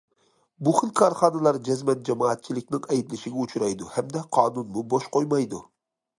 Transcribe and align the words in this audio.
بۇ 0.67 0.71
خىل 0.77 0.93
كارخانىلار 0.99 1.59
جەزمەن 1.67 2.01
جامائەتچىلىكنىڭ 2.09 2.83
ئەيىبلىشىگە 2.89 3.45
ئۇچرايدۇ 3.45 3.93
ھەمدە 3.99 4.27
قانۇنمۇ 4.39 4.87
بوش 4.95 5.09
قويمايدۇ. 5.19 5.63